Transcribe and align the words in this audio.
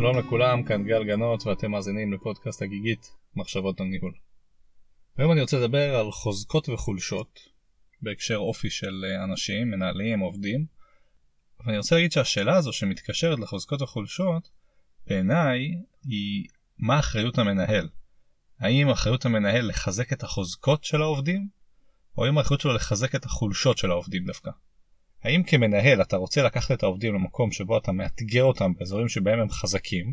שלום 0.00 0.18
לכולם, 0.18 0.62
כאן 0.62 0.84
גל 0.84 1.04
גנות 1.04 1.46
ואתם 1.46 1.70
מאזינים 1.70 2.12
לפודקאסט 2.12 2.62
הגיגית 2.62 3.10
מחשבות 3.36 3.80
על 3.80 3.86
ניהול. 3.86 4.12
היום 5.16 5.32
אני 5.32 5.40
רוצה 5.40 5.58
לדבר 5.58 5.96
על 5.96 6.12
חוזקות 6.12 6.68
וחולשות 6.68 7.40
בהקשר 8.02 8.36
אופי 8.36 8.70
של 8.70 9.04
אנשים, 9.24 9.70
מנהלים, 9.70 10.20
עובדים. 10.20 10.66
ואני 11.60 11.78
רוצה 11.78 11.94
להגיד 11.94 12.12
שהשאלה 12.12 12.56
הזו 12.56 12.72
שמתקשרת 12.72 13.38
לחוזקות 13.38 13.82
וחולשות, 13.82 14.48
בעיניי 15.06 15.58
היא 16.04 16.46
מה 16.78 16.98
אחריות 16.98 17.38
המנהל. 17.38 17.88
האם 18.60 18.90
אחריות 18.90 19.26
המנהל 19.26 19.68
לחזק 19.68 20.12
את 20.12 20.22
החוזקות 20.22 20.84
של 20.84 21.02
העובדים, 21.02 21.48
או 22.18 22.24
האם 22.24 22.38
האחריות 22.38 22.60
שלו 22.60 22.74
לחזק 22.74 23.14
את 23.14 23.24
החולשות 23.24 23.78
של 23.78 23.90
העובדים 23.90 24.24
דווקא. 24.24 24.50
האם 25.24 25.42
כמנהל 25.42 26.02
אתה 26.02 26.16
רוצה 26.16 26.42
לקחת 26.42 26.70
את 26.70 26.82
העובדים 26.82 27.14
למקום 27.14 27.52
שבו 27.52 27.78
אתה 27.78 27.92
מאתגר 27.92 28.44
אותם 28.44 28.72
באזורים 28.78 29.08
שבהם 29.08 29.40
הם 29.40 29.48
חזקים, 29.48 30.12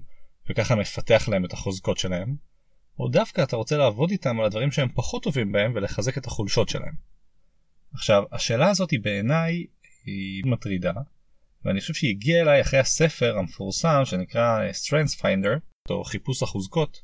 וככה 0.50 0.76
מפתח 0.76 1.30
להם 1.32 1.46
את 1.46 1.54
החוזקות 1.54 1.98
שלהם, 1.98 2.36
או 3.00 3.08
דווקא 3.08 3.44
אתה 3.44 3.56
רוצה 3.56 3.78
לעבוד 3.78 4.12
איתם 4.12 4.40
על 4.40 4.46
הדברים 4.46 4.72
שהם 4.72 4.90
פחות 4.96 5.24
טובים 5.24 5.52
בהם 5.52 5.72
ולחזק 5.76 6.18
את 6.18 6.26
החולשות 6.26 6.70
שלהם. 6.70 6.94
עכשיו, 7.94 8.24
השאלה 8.32 8.70
הזאת 8.70 8.92
היא 8.92 9.00
בעיניי 9.04 9.66
היא 10.06 10.44
מטרידה, 10.46 10.94
ואני 11.66 11.80
חושב 11.80 11.94
שהיא 11.94 12.10
הגיעה 12.10 12.42
אליי 12.42 12.62
אחרי 12.62 12.80
הספר 12.80 13.38
המפורסם 13.38 14.02
שנקרא 14.06 14.60
Strengths 14.72 15.22
Finder, 15.22 15.60
או 15.90 16.04
חיפוש 16.04 16.44
החוזקות, 16.44 17.02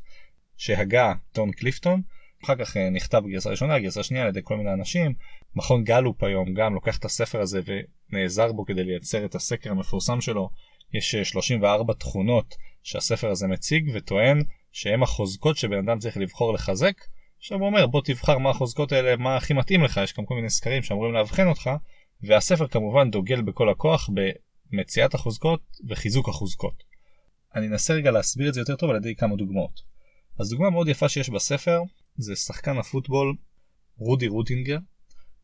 שהגה 0.57 1.13
טון 1.31 1.51
קליפטון, 1.51 2.01
אחר 2.43 2.55
כך 2.55 2.77
אה, 2.77 2.89
נכתב 2.89 3.21
בגרסה 3.25 3.49
ראשונה, 3.49 3.79
גרסה 3.79 4.03
שנייה 4.03 4.23
על 4.23 4.29
ידי 4.29 4.39
כל 4.43 4.57
מיני 4.57 4.73
אנשים. 4.73 5.13
מכון 5.55 5.83
גלופ 5.83 6.23
היום 6.23 6.53
גם 6.53 6.73
לוקח 6.73 6.97
את 6.97 7.05
הספר 7.05 7.41
הזה 7.41 7.61
ונעזר 7.65 8.51
בו 8.51 8.65
כדי 8.65 8.83
לייצר 8.83 9.25
את 9.25 9.35
הסקר 9.35 9.71
המפורסם 9.71 10.21
שלו. 10.21 10.49
יש 10.93 11.15
34 11.15 11.93
אה, 11.93 11.99
תכונות 11.99 12.55
שהספר 12.83 13.29
הזה 13.29 13.47
מציג 13.47 13.91
וטוען 13.93 14.41
שהם 14.71 15.03
החוזקות 15.03 15.57
שבן 15.57 15.77
אדם 15.77 15.99
צריך 15.99 16.17
לבחור 16.17 16.53
לחזק. 16.53 16.93
עכשיו 17.37 17.57
הוא 17.57 17.67
אומר 17.67 17.87
בוא 17.87 18.01
תבחר 18.05 18.37
מה 18.37 18.49
החוזקות 18.49 18.91
האלה, 18.91 19.15
מה 19.15 19.35
הכי 19.35 19.53
מתאים 19.53 19.83
לך, 19.83 19.99
יש 20.03 20.13
גם 20.13 20.25
כל 20.25 20.35
מיני 20.35 20.49
סקרים 20.49 20.83
שאמורים 20.83 21.13
לאבחן 21.13 21.47
אותך, 21.47 21.69
והספר 22.23 22.67
כמובן 22.67 23.11
דוגל 23.11 23.41
בכל 23.41 23.69
הכוח 23.69 24.09
במציאת 24.71 25.13
החוזקות 25.13 25.61
וחיזוק 25.89 26.29
החוזקות. 26.29 26.83
אני 27.55 27.67
אנסה 27.67 27.93
רגע 27.93 28.11
להסביר 28.11 28.49
את 28.49 28.53
זה 28.53 28.61
יותר 28.61 28.75
טוב 28.75 28.89
על 28.89 28.95
ידי 28.95 29.15
כמה 29.15 29.35
דוגמאות. 29.35 29.81
אז 30.39 30.49
דוגמה 30.49 30.69
מאוד 30.69 30.87
יפה 30.87 31.09
שיש 31.09 31.29
בספר 31.29 31.81
זה 32.17 32.35
שחקן 32.35 32.77
הפוטבול 32.77 33.35
רודי 33.97 34.27
רוטינגר 34.27 34.77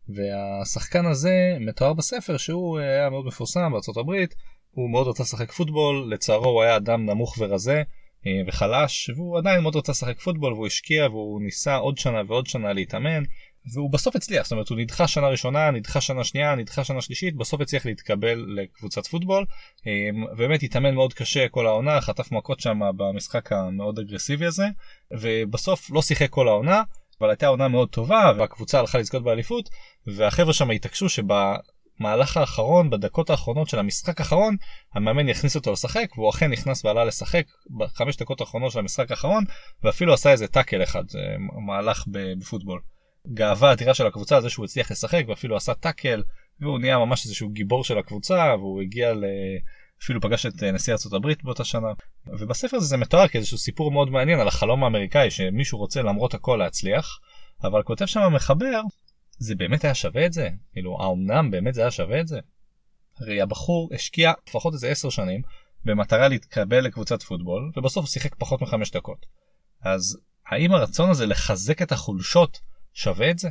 והשחקן 0.09 1.05
הזה 1.05 1.57
מתואר 1.59 1.93
בספר 1.93 2.37
שהוא 2.37 2.79
אה, 2.79 2.83
היה 2.83 3.09
מאוד 3.09 3.25
מפורסם 3.25 3.71
בארצות 3.71 3.97
הברית 3.97 4.35
הוא 4.71 4.89
מאוד 4.89 5.07
רצה 5.07 5.23
לשחק 5.23 5.51
פוטבול 5.51 6.13
לצערו 6.13 6.49
הוא 6.49 6.61
היה 6.61 6.75
אדם 6.75 7.05
נמוך 7.05 7.35
ורזה 7.39 7.83
אה, 8.27 8.41
וחלש 8.47 9.09
והוא 9.15 9.37
עדיין 9.37 9.61
מאוד 9.61 9.75
רצה 9.75 9.91
לשחק 9.91 10.19
פוטבול 10.19 10.53
והוא 10.53 10.67
השקיע 10.67 11.07
והוא 11.07 11.41
ניסה 11.41 11.75
עוד 11.75 11.97
שנה 11.97 12.21
ועוד 12.27 12.47
שנה 12.47 12.73
להתאמן 12.73 13.23
והוא 13.73 13.91
בסוף 13.91 14.15
הצליח 14.15 14.43
זאת 14.43 14.51
אומרת 14.51 14.69
הוא 14.69 14.77
נדחה 14.77 15.07
שנה 15.07 15.27
ראשונה 15.27 15.71
נדחה 15.71 16.01
שנה 16.01 16.23
שנייה 16.23 16.55
נדחה 16.55 16.83
שנה 16.83 17.01
שלישית 17.01 17.35
בסוף 17.35 17.61
הצליח 17.61 17.85
להתקבל 17.85 18.45
לקבוצת 18.55 19.07
פוטבול 19.07 19.45
אה, 19.87 20.09
באמת 20.37 20.63
התאמן 20.63 20.95
מאוד 20.95 21.13
קשה 21.13 21.47
כל 21.47 21.67
העונה 21.67 22.01
חטף 22.01 22.31
מכות 22.31 22.59
שם 22.59 22.79
במשחק 22.97 23.51
המאוד 23.51 23.99
אגרסיבי 23.99 24.45
הזה 24.45 24.65
ובסוף 25.11 25.91
לא 25.91 26.01
שיחק 26.01 26.29
כל 26.29 26.47
העונה 26.47 26.81
אבל 27.21 27.29
הייתה 27.29 27.47
עונה 27.47 27.67
מאוד 27.67 27.89
טובה 27.89 28.31
והקבוצה 28.37 28.79
הלכה 28.79 28.97
לזכות 28.97 29.23
באליפות 29.23 29.69
והחבר'ה 30.07 30.53
שם 30.53 30.71
התעקשו 30.71 31.09
שבמהלך 31.09 32.37
האחרון 32.37 32.89
בדקות 32.89 33.29
האחרונות 33.29 33.69
של 33.69 33.79
המשחק 33.79 34.19
האחרון 34.19 34.55
המאמן 34.93 35.29
יכניס 35.29 35.55
אותו 35.55 35.71
לשחק 35.71 36.17
והוא 36.17 36.29
אכן 36.29 36.51
נכנס 36.51 36.85
ועלה 36.85 37.05
לשחק 37.05 37.45
בחמש 37.77 38.17
דקות 38.17 38.41
האחרונות 38.41 38.71
של 38.71 38.79
המשחק 38.79 39.11
האחרון 39.11 39.43
ואפילו 39.83 40.13
עשה 40.13 40.31
איזה 40.31 40.47
טאקל 40.47 40.83
אחד 40.83 41.03
מהלך 41.65 42.03
בפוטבול. 42.07 42.81
גאווה 43.33 43.71
אדירה 43.71 43.93
של 43.93 44.07
הקבוצה 44.07 44.35
על 44.35 44.41
זה 44.41 44.49
שהוא 44.49 44.65
הצליח 44.65 44.91
לשחק 44.91 45.23
ואפילו 45.27 45.55
עשה 45.55 45.73
טאקל 45.73 46.23
והוא 46.59 46.79
נהיה 46.79 46.97
ממש 46.97 47.25
איזשהו 47.25 47.49
גיבור 47.49 47.83
של 47.83 47.97
הקבוצה 47.97 48.55
והוא 48.57 48.81
הגיע 48.81 49.13
ל... 49.13 49.23
אפילו 50.03 50.21
פגש 50.21 50.45
את 50.45 50.63
אה, 50.63 50.71
נשיא 50.71 50.93
ארצות 50.93 51.13
הברית 51.13 51.43
באותה 51.43 51.63
שנה 51.63 51.87
ובספר 52.39 52.77
הזה 52.77 52.85
זה 52.85 52.97
מתואר 52.97 53.27
כאיזשהו 53.27 53.57
סיפור 53.57 53.91
מאוד 53.91 54.09
מעניין 54.09 54.39
על 54.39 54.47
החלום 54.47 54.83
האמריקאי 54.83 55.31
שמישהו 55.31 55.77
רוצה 55.77 56.01
למרות 56.01 56.33
הכל 56.33 56.55
להצליח 56.59 57.19
אבל 57.63 57.83
כותב 57.83 58.05
שם 58.05 58.19
המחבר 58.19 58.81
זה 59.39 59.55
באמת 59.55 59.83
היה 59.83 59.95
שווה 59.95 60.25
את 60.25 60.33
זה 60.33 60.49
כאילו 60.71 60.97
האומנם 61.01 61.51
באמת 61.51 61.73
זה 61.73 61.81
היה 61.81 61.91
שווה 61.91 62.21
את 62.21 62.27
זה. 62.27 62.39
הרי 63.19 63.41
הבחור 63.41 63.89
השקיע 63.93 64.33
לפחות 64.47 64.73
איזה 64.73 64.89
10 64.89 65.09
שנים 65.09 65.41
במטרה 65.85 66.27
להתקבל 66.27 66.79
לקבוצת 66.79 67.23
פוטבול 67.23 67.71
ובסוף 67.77 68.05
הוא 68.05 68.09
שיחק 68.09 68.35
פחות 68.35 68.61
מחמש 68.61 68.91
דקות. 68.91 69.25
אז 69.81 70.17
האם 70.47 70.71
הרצון 70.71 71.09
הזה 71.09 71.25
לחזק 71.25 71.81
את 71.81 71.91
החולשות 71.91 72.59
שווה 72.93 73.31
את 73.31 73.39
זה? 73.39 73.49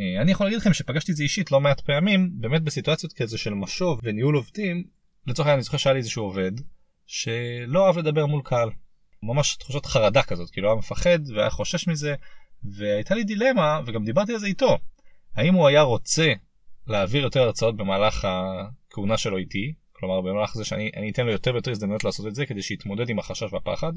אה, 0.00 0.22
אני 0.22 0.32
יכול 0.32 0.46
להגיד 0.46 0.58
לכם 0.58 0.72
שפגשתי 0.72 1.12
את 1.12 1.16
זה 1.16 1.22
אישית 1.22 1.52
לא 1.52 1.60
מעט 1.60 1.80
פעמים 1.80 2.30
באמת 2.40 2.62
בסיטואציות 2.62 3.12
כזה 3.12 3.38
של 3.38 3.54
משוב 3.54 4.00
וניהול 4.02 4.34
עובדים 4.34 4.84
לצורך 5.26 5.46
העניין 5.46 5.58
אני 5.58 5.62
זוכר 5.62 5.76
שהיה 5.76 5.94
לי 5.94 5.98
איזשהו 5.98 6.24
עובד 6.24 6.52
שלא 7.06 7.86
אהב 7.86 7.98
לדבר 7.98 8.26
מול 8.26 8.42
קהל. 8.44 8.70
ממש 9.22 9.56
תחושת 9.56 9.86
חרדה 9.86 10.22
כזאת 10.22 10.50
כאילו 10.50 10.68
היה 10.68 10.76
מפחד 10.78 11.18
והיה 11.34 11.50
חושש 11.50 11.88
מזה 11.88 12.14
והייתה 12.64 13.14
לי 13.14 13.24
דילמה 13.24 13.80
וגם 13.86 14.04
דיברתי 14.04 14.32
על 14.32 14.38
זה 14.38 14.46
איתו 14.46 14.78
האם 15.36 15.54
הוא 15.54 15.68
היה 15.68 15.82
רוצה 15.82 16.32
להעביר 16.86 17.22
יותר 17.22 17.42
הרצאות 17.42 17.76
במהלך 17.76 18.28
הכהונה 18.28 19.16
שלו 19.16 19.36
איתי 19.36 19.74
כלומר 19.92 20.20
במהלך 20.20 20.54
זה 20.54 20.64
שאני 20.64 21.10
אתן 21.12 21.26
לו 21.26 21.32
יותר 21.32 21.52
ויותר 21.52 21.70
הזדמנויות 21.70 22.04
לעשות 22.04 22.26
את 22.26 22.34
זה 22.34 22.46
כדי 22.46 22.62
שיתמודד 22.62 23.08
עם 23.08 23.18
החשש 23.18 23.52
והפחד 23.52 23.92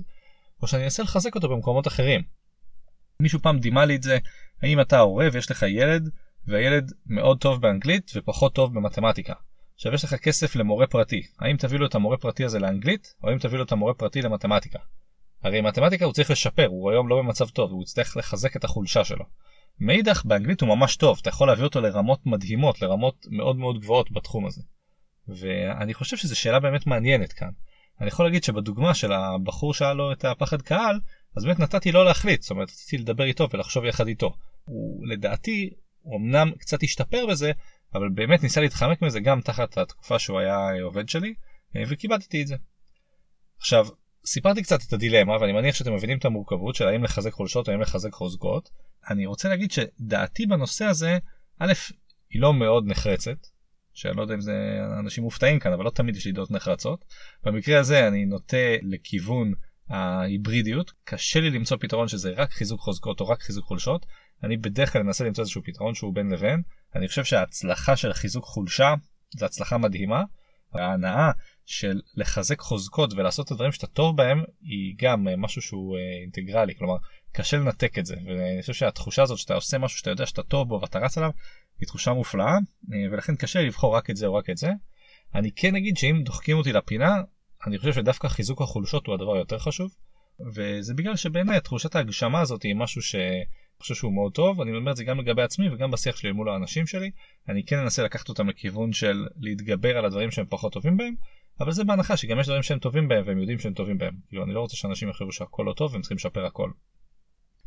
או 0.62 0.68
שאני 0.68 0.84
אנסה 0.84 1.04
לחזק 1.04 1.36
אותו 1.36 1.50
במקומות 1.50 1.88
אחרים. 1.88 2.22
מישהו 3.20 3.40
פעם 3.40 3.60
דימה 3.60 3.86
לי 3.86 3.96
את 3.96 4.04
זה 4.04 4.18
האם 4.62 4.82
אתה 4.82 5.00
הורה 5.00 5.28
ויש 5.34 5.52
לך 5.52 5.66
ילד 5.68 6.10
והילד 6.48 6.92
מאוד 7.06 7.40
טוב 7.40 7.62
באנגלית 7.62 8.12
ופחות 8.16 8.56
טוב 8.56 8.74
במתמטיקה. 8.74 9.34
עכשיו 9.80 9.94
יש 9.94 10.04
לך 10.04 10.16
כסף 10.16 10.56
למורה 10.56 10.88
פרטי, 10.88 11.22
האם 11.40 11.58
תביא 11.58 11.80
לו 11.80 11.86
את 11.86 11.96
המורה 11.96 12.18
פרטי 12.18 12.46
הזה 12.46 12.60
לאנגלית, 12.60 13.14
או 13.24 13.30
האם 13.30 13.38
תביא 13.40 13.58
לו 13.58 13.64
את 13.64 13.72
המורה 13.72 13.94
פרטי 13.94 14.22
למתמטיקה? 14.22 14.80
הרי 15.44 15.62
מתמטיקה 15.62 16.06
הוא 16.06 16.14
צריך 16.14 16.32
לשפר, 16.32 16.66
הוא 16.68 16.92
היום 16.92 17.10
לא 17.10 17.18
במצב 17.18 17.50
טוב, 17.50 17.72
הוא 17.72 17.84
יצטרך 17.84 18.18
לחזק 18.18 18.56
את 18.56 18.64
החולשה 18.64 19.04
שלו. 19.04 19.26
מאידך 19.80 20.26
באנגלית 20.26 20.62
הוא 20.62 20.70
ממש 20.70 20.96
טוב, 20.96 21.18
אתה 21.22 21.30
יכול 21.30 21.48
להביא 21.48 21.64
אותו 21.64 21.82
לרמות 21.82 22.26
מדהימות, 22.26 22.82
לרמות 22.82 23.26
מאוד 23.30 23.56
מאוד 23.56 23.80
גבוהות 23.80 24.12
בתחום 24.12 24.46
הזה. 24.46 24.62
ואני 25.28 25.94
חושב 25.94 26.18
שזו 26.18 26.40
שאלה 26.40 26.60
באמת 26.60 26.88
מעניינת 26.88 27.34
כאן. 27.34 27.52
אני 28.02 28.08
יכול 28.08 28.26
להגיד 28.26 28.44
שבדוגמה 28.44 28.94
של 28.94 29.12
הבחור 29.12 29.74
שהיה 29.74 29.94
לו 29.94 30.12
את 30.12 30.26
הפחד 30.26 30.62
קהל, 30.62 31.00
אז 31.38 31.46
באמת 31.46 31.60
נתתי 31.60 31.92
לו 31.92 32.04
להחליט, 32.04 32.42
זאת 32.42 32.52
אומרת 32.52 32.70
רציתי 32.70 32.98
לדבר 32.98 33.24
איתו 33.24 33.48
ולחשוב 33.54 33.86
יחד 33.86 34.08
איתו. 34.08 34.36
הוא 34.66 35.08
לדעתי, 35.08 35.70
הוא 36.02 36.18
אמנם 36.18 36.52
קצת 36.58 36.84
השתפר 36.84 37.26
בזה, 37.26 37.52
אבל 37.94 38.10
באמת 38.10 38.44
ניסה 38.44 38.62
להתחמק 38.62 39.02
מזה 39.02 39.20
גם 39.20 39.42
תחת 39.42 39.78
התקופה 39.78 40.20
שהוא 40.20 40.40
היה 40.40 40.84
עובד 40.84 41.10
שלי, 41.10 41.34
אה, 41.76 41.84
וכיבדתי 41.90 42.42
את 42.42 42.48
זה. 42.48 42.56
עכשיו, 43.58 43.88
סיפרתי 44.26 44.64
קצת 44.64 44.80
את 44.88 44.94
הדילמה, 44.94 45.38
ואני 45.42 45.52
מניח 45.52 45.76
שאתם 45.76 45.94
מבינים 45.94 46.18
את 46.18 46.26
המורכבות 46.26 46.76
של 46.76 46.88
האם 46.88 47.04
לחזק 47.04 47.32
חולשות 47.32 47.68
או 47.68 47.74
האם 47.74 47.82
לחזק 47.82 48.14
חוזקות. 48.14 48.70
אני 49.10 49.26
רוצה 49.26 49.50
להגיד 49.50 49.72
שדעתי 49.72 50.46
בנושא 50.46 50.86
הזה, 50.86 51.18
א', 51.60 51.74
היא 52.30 52.42
לא 52.42 52.54
מאוד 52.54 52.88
נחרצת, 52.88 53.38
שאני 53.94 54.18
לא 54.18 54.22
יודע 54.22 54.34
אם 54.34 54.42
זה 54.42 54.54
אנשים 55.00 55.24
מופתעים 55.24 55.60
כאן, 55.60 55.74
אבל 55.74 55.86
לא 55.86 55.90
תמיד 55.90 56.16
יש 56.16 56.26
לי 56.26 56.32
דעות 56.32 56.52
נחרצות. 56.52 57.06
במקרה 57.44 57.80
הזה 57.80 58.08
אני 58.08 58.26
נוטה 58.26 58.58
לכיוון 58.82 59.54
ההיברידיות, 59.90 60.92
קשה 61.04 61.40
לי 61.40 61.50
למצוא 61.50 61.78
פתרון 61.78 62.08
שזה 62.08 62.32
רק 62.36 62.52
חיזוק 62.52 62.80
חוזקות 62.80 63.20
או 63.20 63.28
רק 63.28 63.42
חיזוק 63.42 63.66
חולשות. 63.66 64.06
אני 64.44 64.58
בדרך 64.58 64.94
כלל 64.94 65.02
אנסה 65.02 65.24
למצוא 65.24 65.42
איזשהו 65.42 65.62
פתרון 65.66 65.96
שהוא 65.96 66.16
בין 66.16 66.30
לבין. 66.30 66.62
אני 66.96 67.08
חושב 67.08 67.24
שההצלחה 67.24 67.96
של 67.96 68.14
חיזוק 68.14 68.46
חולשה 68.46 68.94
זו 69.38 69.46
הצלחה 69.46 69.78
מדהימה. 69.78 70.24
ההנאה 70.74 71.32
של 71.66 72.02
לחזק 72.16 72.60
חוזקות 72.60 73.14
ולעשות 73.14 73.46
את 73.46 73.52
הדברים 73.52 73.72
שאתה 73.72 73.88
טוב 73.88 74.18
בהם 74.18 74.44
היא 74.62 74.96
גם 75.02 75.28
משהו 75.38 75.62
שהוא 75.62 75.98
אה, 75.98 76.22
אינטגרלי 76.22 76.76
כלומר 76.76 76.96
קשה 77.32 77.58
לנתק 77.58 78.00
את 78.00 78.06
זה 78.06 78.16
ואני 78.26 78.62
חושב 78.62 78.74
שהתחושה 78.74 79.22
הזאת 79.22 79.38
שאתה 79.38 79.54
עושה 79.54 79.78
משהו 79.78 79.98
שאתה 79.98 80.10
יודע 80.10 80.26
שאתה 80.26 80.44
טוב 80.44 80.68
בו 80.68 80.80
ואתה 80.82 81.00
רץ 81.00 81.18
עליו 81.18 81.32
היא 81.80 81.88
תחושה 81.88 82.14
מופלאה 82.14 82.54
אה, 82.54 83.12
ולכן 83.12 83.36
קשה 83.36 83.62
לבחור 83.62 83.96
רק 83.96 84.10
את 84.10 84.16
זה 84.16 84.28
או 84.28 84.34
רק 84.34 84.50
את 84.50 84.58
זה. 84.58 84.72
אני 85.36 85.52
כן 85.56 85.76
אגיד 85.76 85.98
שאם 85.98 86.22
דוחקים 86.26 86.58
אותי 86.58 86.74
לפינה 86.74 87.16
אני 87.68 87.78
חושב 87.78 87.94
שדווקא 87.94 88.28
חיזוק 88.28 88.62
החולשות 88.62 89.08
הוא 89.08 89.16
הדבר 89.16 89.36
היותר 89.36 89.60
חשוב 89.60 89.92
וזה 90.56 90.94
בגלל 90.94 91.16
שבעיניי 91.16 91.62
תחושת 91.62 91.96
ההגשמה 91.96 92.42
הזאת 92.42 92.64
היא 92.64 92.76
משהו 92.76 93.02
ש... 93.02 93.16
חושב 93.82 93.96
שהוא 93.96 94.14
מאוד 94.14 94.32
טוב, 94.34 94.62
אני 94.62 94.78
אומר 94.78 94.92
את 94.92 94.98
זה 94.98 95.04
גם 95.04 95.20
לגבי 95.20 95.42
עצמי 95.42 95.70
וגם 95.70 95.92
בשיח 95.92 96.18
שלי 96.18 96.32
מול 96.32 96.50
האנשים 96.50 96.88
שלי. 96.88 97.12
אני 97.50 97.64
כן 97.64 97.80
אנסה 97.80 98.04
לקחת 98.04 98.30
אותם 98.30 98.50
לכיוון 98.50 98.94
של 98.94 99.28
להתגבר 99.40 99.98
על 99.98 100.06
הדברים 100.06 100.32
שהם 100.32 100.46
פחות 100.50 100.74
טובים 100.74 100.98
בהם, 100.98 101.16
אבל 101.60 101.72
זה 101.72 101.84
בהנחה 101.84 102.18
שגם 102.18 102.40
יש 102.40 102.46
דברים 102.46 102.64
שהם 102.64 102.80
טובים 102.80 103.08
בהם 103.08 103.24
והם 103.28 103.40
יודעים 103.40 103.60
שהם 103.60 103.74
טובים 103.74 103.98
בהם. 103.98 104.14
כאילו 104.28 104.44
אני 104.44 104.54
לא 104.54 104.60
רוצה 104.60 104.78
שאנשים 104.78 105.10
יחשבו 105.10 105.32
שהכל 105.32 105.64
לא 105.68 105.74
טוב 105.74 105.94
והם 105.94 106.02
צריכים 106.02 106.16
לשפר 106.16 106.46
הכל. 106.46 106.72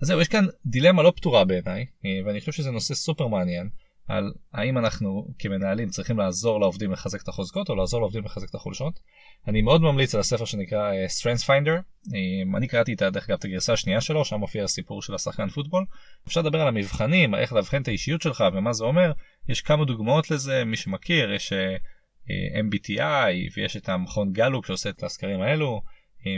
אז 0.03 0.09
זהו, 0.09 0.21
יש 0.21 0.29
כאן 0.29 0.45
דילמה 0.67 1.03
לא 1.03 1.13
פתורה 1.17 1.45
בעיניי, 1.45 1.87
ואני 2.27 2.41
חושב 2.41 2.53
שזה 2.53 2.71
נושא 2.71 2.95
סופר 2.95 3.27
מעניין, 3.27 3.69
על 4.09 4.33
האם 4.53 4.79
אנחנו 4.79 5.29
כמנהלים 5.39 5.89
צריכים 5.89 6.19
לעזור 6.19 6.61
לעובדים 6.61 6.93
לחזק 6.93 7.23
את 7.23 7.29
החוזקות 7.29 7.69
או 7.69 7.75
לעזור 7.75 8.01
לעובדים 8.01 8.25
לחזק 8.25 8.51
את 8.51 8.55
החולשות. 8.55 9.01
אני 9.49 9.63
מאוד 9.63 9.83
ממליץ 9.83 10.15
על 10.15 10.21
הספר 10.21 10.45
שנקרא 10.45 10.93
uh, 10.93 10.95
Strengths 11.21 11.47
Finder. 11.47 12.07
Um, 12.09 12.57
אני 12.57 12.69
קראתי 12.69 12.93
את, 12.93 13.03
דרך 13.03 13.31
אגב 13.31 13.39
את 13.39 13.45
הגרסה 13.45 13.73
השנייה 13.73 14.01
שלו, 14.01 14.25
שם 14.25 14.37
מופיע 14.37 14.65
הסיפור 14.65 15.03
של 15.03 15.15
השחקן 15.15 15.49
פוטבול. 15.49 15.85
אפשר 16.29 16.41
לדבר 16.41 16.61
על 16.61 16.69
המבחנים, 16.69 17.35
איך 17.35 17.53
לאבחן 17.53 17.83
את 17.83 17.89
האישיות 17.89 18.23
שלך 18.23 18.45
ומה 18.55 18.73
זה 18.73 18.85
אומר. 18.85 19.13
יש 19.49 19.61
כמה 19.61 19.85
דוגמאות 19.85 20.31
לזה, 20.31 20.65
מי 20.65 20.77
שמכיר, 20.77 21.33
יש 21.33 21.53
uh, 21.53 22.29
MBTI 22.65 23.53
ויש 23.57 23.77
את 23.77 23.89
המכון 23.89 24.33
גלופ 24.33 24.67
שעושה 24.67 24.91
את 24.91 25.03
הסקרים 25.03 25.41
האלו, 25.41 25.83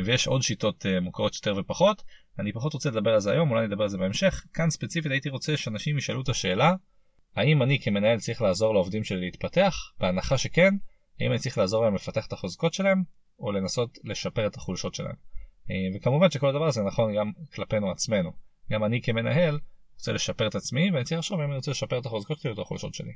ויש 0.05 0.27
עוד 0.27 0.43
שיטות 0.43 0.87
מוכרות 1.03 1.35
יותר 1.35 1.61
ופחות. 1.61 2.03
אני 2.39 2.53
פחות 2.53 2.73
רוצה 2.73 2.91
לדבר 2.91 3.11
על 3.11 3.21
זה 3.21 3.33
היום, 3.33 3.51
אולי 3.51 3.67
נדבר 3.67 3.83
על 3.83 3.89
זה 3.89 3.99
בהמשך. 3.99 4.45
כאן 4.55 4.71
ספציפית 4.71 5.13
הייתי 5.13 5.29
רוצה 5.29 5.57
שאנשים 5.57 5.99
ישאלו 5.99 6.21
את 6.21 6.29
השאלה, 6.29 6.73
האם 7.37 7.63
אני 7.63 7.81
כמנהל 7.81 8.19
צריך 8.19 8.43
לעזור 8.43 8.75
לעובדים 8.75 9.05
שלי 9.05 9.21
להתפתח? 9.21 9.75
בהנחה 10.01 10.39
שכן, 10.39 10.75
האם 11.21 11.31
אני 11.31 11.39
צריך 11.39 11.59
לעזור 11.59 11.85
להם 11.85 11.95
לפתח 11.95 12.27
את 12.27 12.33
החוזקות 12.33 12.75
שלהם, 12.75 13.03
או 13.39 13.53
לנסות 13.53 13.99
לשפר 14.05 14.47
את 14.47 14.57
החולשות 14.57 14.95
שלהם. 14.95 15.15
אה, 15.71 15.97
וכמובן 15.97 16.31
שכל 16.31 16.49
הדבר 16.49 16.67
הזה 16.67 16.83
נכון 16.83 17.17
גם 17.17 17.33
כלפינו 17.55 17.91
עצמנו. 17.91 18.33
גם 18.71 18.85
אני 18.85 19.03
כמנהל 19.03 19.59
רוצה 19.95 20.13
לשפר 20.13 20.47
את 20.47 20.55
עצמי, 20.55 20.91
ואני 20.91 21.05
צריך 21.05 21.19
לחשוב 21.19 21.41
אם 21.41 21.47
אני 21.47 21.57
רוצה 21.57 21.71
לשפר 21.71 21.99
את 21.99 22.07
החוזקות 22.07 22.39
שלי 22.39 22.51
או 22.51 22.55
את 22.55 22.59
החולשות 22.59 22.95
שלי. 22.95 23.13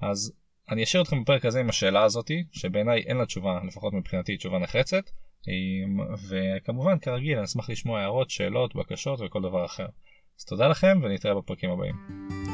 אז 0.00 0.32
אני 0.70 0.82
אשאיר 0.82 1.02
אתכם 1.02 1.22
בפרק 1.22 1.44
הזה 1.44 1.60
עם 1.60 1.68
השאלה 1.68 2.02
הזאתי, 2.04 2.44
שבעיניי 2.52 3.02
אין 3.02 3.16
לה 3.16 3.26
תשובה, 3.26 3.60
לפחות 3.66 3.92
מבחינתי 3.92 4.36
תשובה 4.36 4.58
נחרצת, 4.58 5.04
אה, 5.48 6.06
וכמובן 6.28 6.98
כרגיל 6.98 7.36
אני 7.36 7.44
אשמח 7.44 7.70
לשמוע 7.70 8.00
הערות, 8.00 8.30
שאלות, 8.30 8.76
בקשות 8.76 9.20
וכל 9.20 9.42
דבר 9.42 9.64
אחר. 9.64 9.86
אז 10.38 10.44
תודה 10.44 10.68
לכם 10.68 11.00
ונתראה 11.02 11.34
בפרקים 11.34 11.70
הבאים. 11.70 12.49